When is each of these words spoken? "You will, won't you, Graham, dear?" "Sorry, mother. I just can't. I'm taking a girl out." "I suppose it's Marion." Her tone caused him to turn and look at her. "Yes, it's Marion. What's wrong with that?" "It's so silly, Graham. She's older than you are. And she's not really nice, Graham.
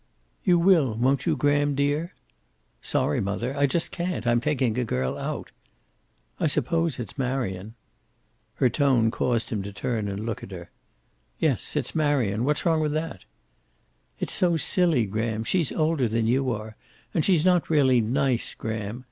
"You 0.43 0.57
will, 0.57 0.95
won't 0.95 1.27
you, 1.27 1.35
Graham, 1.35 1.75
dear?" 1.75 2.15
"Sorry, 2.81 3.21
mother. 3.21 3.55
I 3.55 3.67
just 3.67 3.91
can't. 3.91 4.25
I'm 4.25 4.41
taking 4.41 4.79
a 4.79 4.83
girl 4.83 5.15
out." 5.15 5.51
"I 6.39 6.47
suppose 6.47 6.97
it's 6.97 7.19
Marion." 7.19 7.75
Her 8.55 8.67
tone 8.67 9.11
caused 9.11 9.51
him 9.51 9.61
to 9.61 9.71
turn 9.71 10.07
and 10.07 10.25
look 10.25 10.41
at 10.41 10.49
her. 10.49 10.71
"Yes, 11.37 11.75
it's 11.75 11.93
Marion. 11.93 12.45
What's 12.45 12.65
wrong 12.65 12.79
with 12.81 12.93
that?" 12.93 13.25
"It's 14.19 14.33
so 14.33 14.57
silly, 14.57 15.05
Graham. 15.05 15.43
She's 15.43 15.71
older 15.71 16.07
than 16.07 16.25
you 16.25 16.49
are. 16.49 16.75
And 17.13 17.23
she's 17.23 17.45
not 17.45 17.69
really 17.69 18.01
nice, 18.01 18.55
Graham. 18.55 18.99